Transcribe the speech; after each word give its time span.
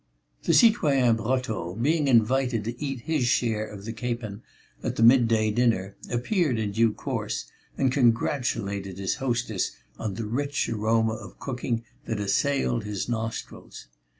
The 0.45 0.55
citoyen 0.55 1.15
Brotteaux, 1.15 1.75
being 1.79 2.07
invited 2.07 2.63
to 2.63 2.83
eat 2.83 3.01
his 3.01 3.27
share 3.27 3.67
of 3.67 3.85
the 3.85 3.93
capon 3.93 4.41
at 4.81 4.95
the 4.95 5.03
midday 5.03 5.51
dinner, 5.51 5.95
appeared 6.09 6.57
in 6.57 6.71
due 6.71 6.91
course 6.91 7.45
and 7.77 7.91
congratulated 7.91 8.97
his 8.97 9.17
hostess 9.17 9.73
on 9.99 10.15
the 10.15 10.25
rich 10.25 10.67
aroma 10.69 11.13
of 11.13 11.37
cooking 11.37 11.83
that 12.05 12.19
assailed 12.19 12.83
his 12.83 13.07
nostrils. 13.07 13.89